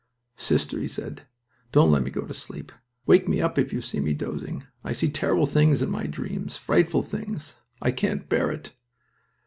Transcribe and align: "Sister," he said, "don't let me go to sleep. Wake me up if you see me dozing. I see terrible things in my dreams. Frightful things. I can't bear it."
"Sister," 0.37 0.79
he 0.79 0.87
said, 0.87 1.27
"don't 1.71 1.91
let 1.91 2.01
me 2.01 2.09
go 2.09 2.23
to 2.25 2.33
sleep. 2.33 2.71
Wake 3.05 3.27
me 3.27 3.39
up 3.39 3.59
if 3.59 3.71
you 3.71 3.83
see 3.83 3.99
me 3.99 4.15
dozing. 4.15 4.63
I 4.83 4.93
see 4.93 5.11
terrible 5.11 5.45
things 5.45 5.83
in 5.83 5.91
my 5.91 6.07
dreams. 6.07 6.57
Frightful 6.57 7.03
things. 7.03 7.57
I 7.83 7.91
can't 7.91 8.27
bear 8.27 8.49
it." 8.49 8.71